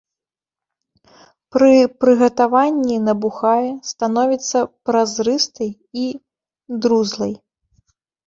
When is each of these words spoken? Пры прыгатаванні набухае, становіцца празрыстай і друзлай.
Пры 1.55 1.67
прыгатаванні 2.05 2.97
набухае, 3.09 3.67
становіцца 3.91 4.59
празрыстай 4.89 5.71
і 6.05 6.09
друзлай. 6.87 7.33